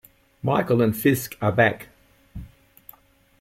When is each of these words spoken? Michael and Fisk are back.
Michael 0.41 0.81
and 0.81 0.97
Fisk 0.97 1.37
are 1.43 1.51
back. 1.51 1.89